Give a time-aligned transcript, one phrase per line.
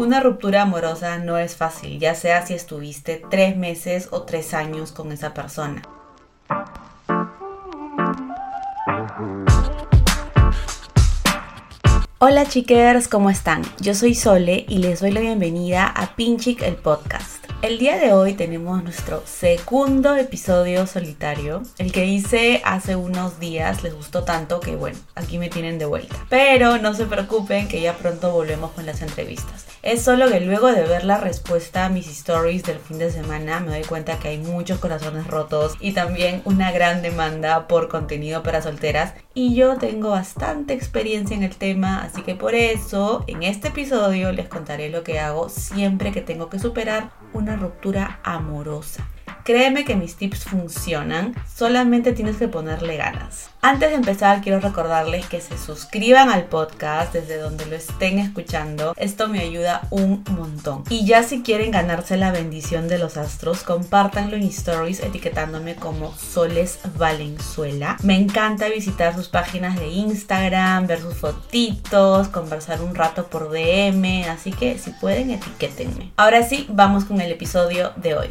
[0.00, 4.92] una ruptura amorosa no es fácil, ya sea si estuviste tres meses o tres años
[4.92, 5.82] con esa persona.
[12.18, 13.62] Hola chiquers, ¿cómo están?
[13.78, 17.44] Yo soy Sole y les doy la bienvenida a Pinchic el podcast.
[17.60, 21.62] El día de hoy tenemos nuestro segundo episodio solitario.
[21.76, 25.84] El que hice hace unos días les gustó tanto que bueno, aquí me tienen de
[25.84, 26.16] vuelta.
[26.30, 29.69] Pero no se preocupen que ya pronto volvemos con las entrevistas.
[29.82, 33.60] Es solo que luego de ver la respuesta a mis stories del fin de semana
[33.60, 38.42] me doy cuenta que hay muchos corazones rotos y también una gran demanda por contenido
[38.42, 43.42] para solteras y yo tengo bastante experiencia en el tema, así que por eso en
[43.42, 49.08] este episodio les contaré lo que hago siempre que tengo que superar una ruptura amorosa.
[49.44, 53.50] Créeme que mis tips funcionan, solamente tienes que ponerle ganas.
[53.62, 58.94] Antes de empezar, quiero recordarles que se suscriban al podcast desde donde lo estén escuchando.
[58.96, 60.84] Esto me ayuda un montón.
[60.88, 66.14] Y ya si quieren ganarse la bendición de los astros, compártanlo en stories etiquetándome como
[66.14, 67.98] Soles Valenzuela.
[68.02, 74.24] Me encanta visitar sus páginas de Instagram, ver sus fotitos, conversar un rato por DM,
[74.30, 76.12] así que si pueden etiquétenme.
[76.16, 78.30] Ahora sí, vamos con el episodio de hoy.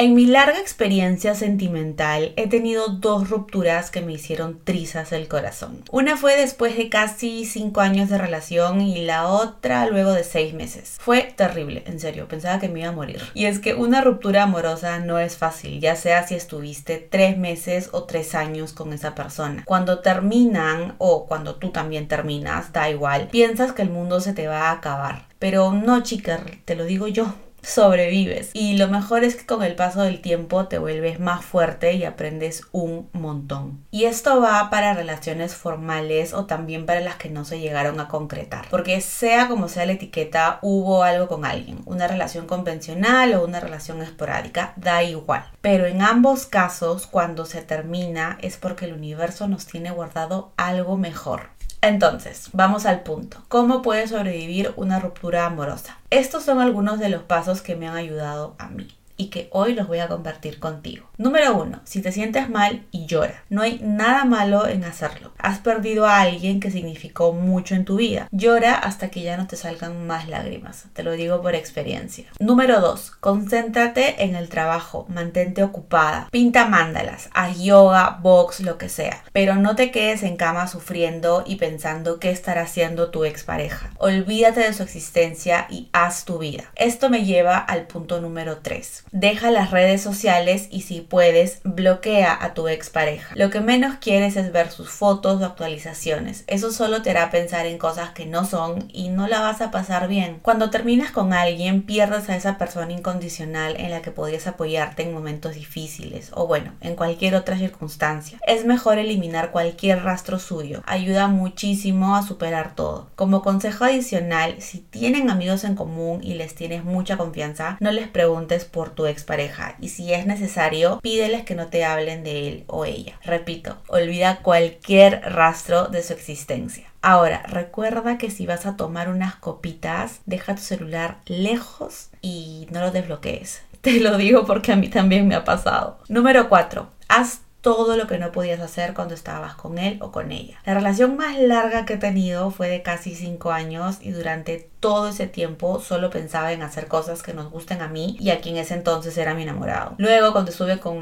[0.00, 5.82] En mi larga experiencia sentimental he tenido dos rupturas que me hicieron trizas el corazón.
[5.90, 10.54] Una fue después de casi 5 años de relación y la otra luego de 6
[10.54, 10.98] meses.
[11.00, 13.20] Fue terrible, en serio, pensaba que me iba a morir.
[13.34, 17.88] Y es que una ruptura amorosa no es fácil, ya sea si estuviste 3 meses
[17.90, 19.64] o 3 años con esa persona.
[19.66, 24.46] Cuando terminan o cuando tú también terminas, da igual, piensas que el mundo se te
[24.46, 25.26] va a acabar.
[25.40, 28.50] Pero no, chica, te lo digo yo sobrevives.
[28.54, 32.04] Y lo mejor es que con el paso del tiempo te vuelves más fuerte y
[32.04, 33.84] aprendes un montón.
[33.90, 38.08] Y esto va para relaciones formales o también para las que no se llegaron a
[38.08, 38.66] concretar.
[38.70, 41.80] Porque sea como sea la etiqueta, hubo algo con alguien.
[41.84, 45.44] Una relación convencional o una relación esporádica, da igual.
[45.60, 50.96] Pero en ambos casos, cuando se termina, es porque el universo nos tiene guardado algo
[50.96, 51.57] mejor.
[51.80, 53.44] Entonces, vamos al punto.
[53.48, 55.98] ¿Cómo puede sobrevivir una ruptura amorosa?
[56.10, 59.74] Estos son algunos de los pasos que me han ayudado a mí y que hoy
[59.74, 61.10] los voy a compartir contigo.
[61.18, 63.42] Número uno, si te sientes mal y llora.
[63.50, 65.32] No hay nada malo en hacerlo.
[65.36, 68.28] Has perdido a alguien que significó mucho en tu vida.
[68.30, 70.86] Llora hasta que ya no te salgan más lágrimas.
[70.92, 72.26] Te lo digo por experiencia.
[72.38, 75.04] Número dos, concéntrate en el trabajo.
[75.08, 76.28] Mantente ocupada.
[76.30, 77.28] Pinta mándalas.
[77.34, 79.24] Haz yoga, box, lo que sea.
[79.32, 83.90] Pero no te quedes en cama sufriendo y pensando qué estará haciendo tu expareja.
[83.98, 86.70] Olvídate de su existencia y haz tu vida.
[86.76, 92.36] Esto me lleva al punto número tres deja las redes sociales y si puedes, bloquea
[92.40, 93.34] a tu expareja.
[93.34, 96.44] Lo que menos quieres es ver sus fotos o actualizaciones.
[96.46, 99.70] Eso solo te hará pensar en cosas que no son y no la vas a
[99.70, 100.38] pasar bien.
[100.42, 105.14] Cuando terminas con alguien, pierdes a esa persona incondicional en la que podías apoyarte en
[105.14, 108.38] momentos difíciles o bueno, en cualquier otra circunstancia.
[108.46, 110.82] Es mejor eliminar cualquier rastro suyo.
[110.86, 113.10] Ayuda muchísimo a superar todo.
[113.16, 118.08] Como consejo adicional, si tienen amigos en común y les tienes mucha confianza, no les
[118.08, 122.64] preguntes por tu expareja y si es necesario, pídeles que no te hablen de él
[122.66, 123.16] o ella.
[123.22, 126.90] Repito, olvida cualquier rastro de su existencia.
[127.00, 132.80] Ahora, recuerda que si vas a tomar unas copitas, deja tu celular lejos y no
[132.80, 133.62] lo desbloquees.
[133.82, 136.00] Te lo digo porque a mí también me ha pasado.
[136.08, 136.90] Número 4.
[137.06, 140.58] Haz todo lo que no podías hacer cuando estabas con él o con ella.
[140.64, 145.08] La relación más larga que he tenido fue de casi 5 años y durante todo
[145.08, 148.56] ese tiempo solo pensaba en hacer cosas que nos gusten a mí y a quien
[148.56, 149.94] ese entonces era mi enamorado.
[149.98, 151.00] Luego cuando estuve con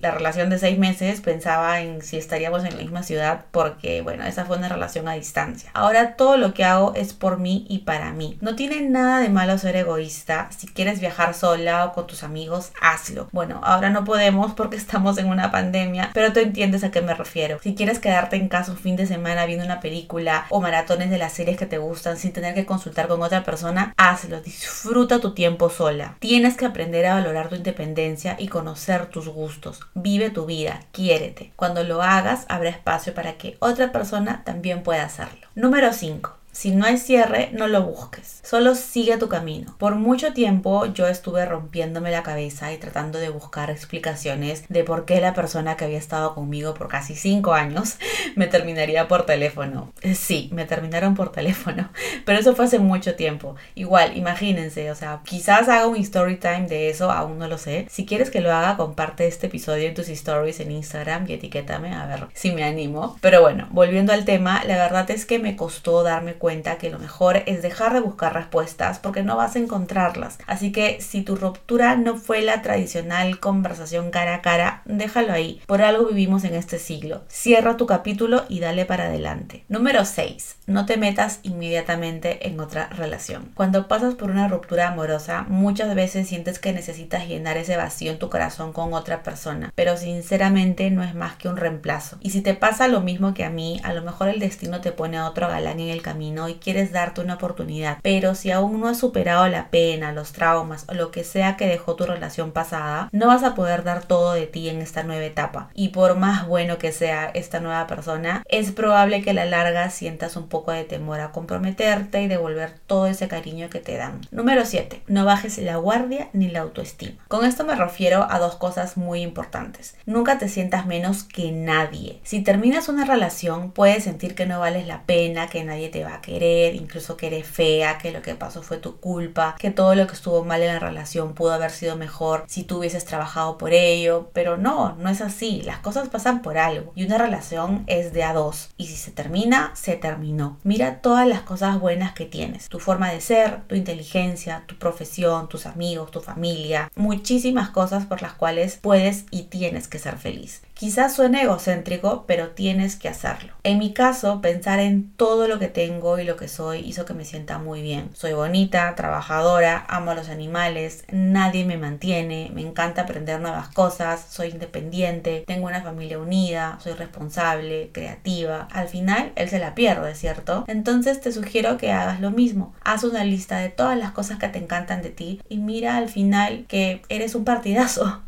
[0.00, 4.24] la relación de seis meses pensaba en si estaríamos en la misma ciudad porque bueno,
[4.24, 5.70] esa fue una relación a distancia.
[5.74, 8.38] Ahora todo lo que hago es por mí y para mí.
[8.40, 10.48] No tiene nada de malo ser egoísta.
[10.56, 13.28] Si quieres viajar sola o con tus amigos, hazlo.
[13.32, 17.14] Bueno, ahora no podemos porque estamos en una pandemia, pero tú entiendes a qué me
[17.14, 17.58] refiero.
[17.62, 21.18] Si quieres quedarte en casa un fin de semana viendo una película o maratones de
[21.18, 25.34] las series que te gustan sin tener que consultar con otra persona, hazlo, disfruta tu
[25.34, 26.16] tiempo sola.
[26.20, 29.80] Tienes que aprender a valorar tu independencia y conocer tus gustos.
[29.94, 31.52] Vive tu vida, quiérete.
[31.56, 35.46] Cuando lo hagas, habrá espacio para que otra persona también pueda hacerlo.
[35.54, 36.37] Número 5.
[36.58, 38.40] Si no hay cierre, no lo busques.
[38.42, 39.76] Solo sigue tu camino.
[39.78, 45.04] Por mucho tiempo yo estuve rompiéndome la cabeza y tratando de buscar explicaciones de por
[45.04, 47.98] qué la persona que había estado conmigo por casi 5 años
[48.34, 49.92] me terminaría por teléfono.
[50.00, 51.90] Eh, sí, me terminaron por teléfono.
[52.24, 53.54] Pero eso fue hace mucho tiempo.
[53.76, 57.86] Igual, imagínense, o sea, quizás haga un story time de eso, aún no lo sé.
[57.88, 61.94] Si quieres que lo haga, comparte este episodio en tus stories en Instagram y etiquétame
[61.94, 63.16] a ver si me animo.
[63.20, 66.98] Pero bueno, volviendo al tema, la verdad es que me costó darme cuenta que lo
[66.98, 70.38] mejor es dejar de buscar respuestas porque no vas a encontrarlas.
[70.46, 75.60] Así que si tu ruptura no fue la tradicional conversación cara a cara, déjalo ahí.
[75.66, 77.22] Por algo vivimos en este siglo.
[77.28, 79.64] Cierra tu capítulo y dale para adelante.
[79.68, 80.56] Número 6.
[80.66, 83.50] No te metas inmediatamente en otra relación.
[83.54, 88.18] Cuando pasas por una ruptura amorosa, muchas veces sientes que necesitas llenar ese vacío en
[88.18, 92.16] tu corazón con otra persona, pero sinceramente no es más que un reemplazo.
[92.20, 94.92] Y si te pasa lo mismo que a mí, a lo mejor el destino te
[94.92, 97.98] pone a otro galán en el camino y quieres darte una oportunidad.
[98.02, 101.66] Pero si aún no has superado la pena, los traumas o lo que sea que
[101.66, 105.24] dejó tu relación pasada, no vas a poder dar todo de ti en esta nueva
[105.24, 105.70] etapa.
[105.74, 109.90] Y por más bueno que sea esta nueva persona, es probable que a la larga
[109.90, 114.20] sientas un poco de temor a comprometerte y devolver todo ese cariño que te dan.
[114.30, 115.02] Número 7.
[115.06, 117.24] No bajes la guardia ni la autoestima.
[117.28, 119.96] Con esto me refiero a dos cosas muy importantes.
[120.06, 122.20] Nunca te sientas menos que nadie.
[122.22, 126.17] Si terminas una relación, puedes sentir que no vales la pena, que nadie te va
[126.20, 130.06] querer, incluso que eres fea, que lo que pasó fue tu culpa, que todo lo
[130.06, 133.72] que estuvo mal en la relación pudo haber sido mejor si tú hubieses trabajado por
[133.72, 138.12] ello, pero no, no es así, las cosas pasan por algo y una relación es
[138.12, 140.58] de a dos y si se termina, se terminó.
[140.62, 145.48] Mira todas las cosas buenas que tienes, tu forma de ser, tu inteligencia, tu profesión,
[145.48, 150.62] tus amigos, tu familia, muchísimas cosas por las cuales puedes y tienes que ser feliz.
[150.78, 153.52] Quizás suene egocéntrico, pero tienes que hacerlo.
[153.64, 157.12] En mi caso, pensar en todo lo que tengo y lo que soy hizo que
[157.12, 158.10] me sienta muy bien.
[158.14, 164.24] Soy bonita, trabajadora, amo a los animales, nadie me mantiene, me encanta aprender nuevas cosas,
[164.30, 168.68] soy independiente, tengo una familia unida, soy responsable, creativa.
[168.72, 170.64] Al final, él se la pierde, ¿cierto?
[170.68, 172.74] Entonces te sugiero que hagas lo mismo.
[172.82, 176.08] Haz una lista de todas las cosas que te encantan de ti y mira al
[176.08, 178.22] final que eres un partidazo.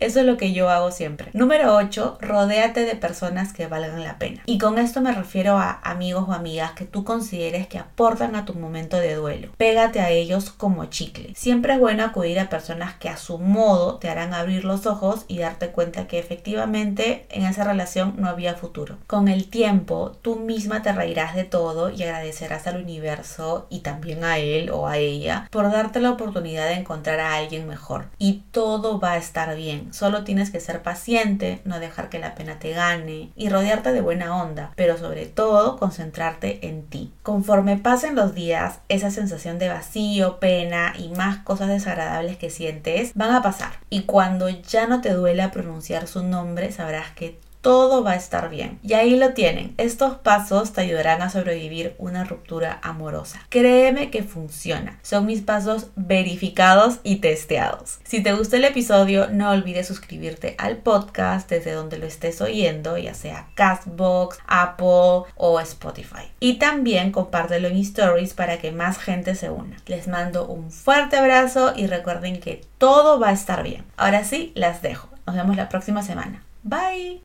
[0.00, 1.30] Eso es lo que yo hago siempre.
[1.32, 4.42] Número 8, rodéate de personas que valgan la pena.
[4.46, 8.44] Y con esto me refiero a amigos o amigas que tú consideres que aportan a
[8.44, 9.50] tu momento de duelo.
[9.56, 11.32] Pégate a ellos como chicle.
[11.34, 15.24] Siempre es bueno acudir a personas que a su modo te harán abrir los ojos
[15.28, 18.96] y darte cuenta que efectivamente en esa relación no había futuro.
[19.06, 24.24] Con el tiempo, tú misma te reirás de todo y agradecerás al universo y también
[24.24, 28.06] a él o a ella por darte la oportunidad de encontrar a alguien mejor.
[28.18, 29.54] Y todo va a estar
[29.90, 34.00] Solo tienes que ser paciente, no dejar que la pena te gane y rodearte de
[34.00, 37.12] buena onda, pero sobre todo concentrarte en ti.
[37.22, 43.12] Conforme pasen los días, esa sensación de vacío, pena y más cosas desagradables que sientes
[43.14, 43.72] van a pasar.
[43.90, 48.48] Y cuando ya no te duela pronunciar su nombre, sabrás que todo va a estar
[48.48, 48.78] bien.
[48.82, 49.74] Y ahí lo tienen.
[49.76, 53.42] Estos pasos te ayudarán a sobrevivir una ruptura amorosa.
[53.50, 54.98] Créeme que funciona.
[55.02, 57.98] Son mis pasos verificados y testeados.
[58.04, 62.96] Si te gustó el episodio, no olvides suscribirte al podcast desde donde lo estés oyendo,
[62.96, 66.32] ya sea Castbox, Apple o Spotify.
[66.40, 69.76] Y también compártelo en stories para que más gente se una.
[69.84, 73.84] Les mando un fuerte abrazo y recuerden que todo va a estar bien.
[73.98, 75.10] Ahora sí, las dejo.
[75.26, 76.42] Nos vemos la próxima semana.
[76.62, 77.16] Bye.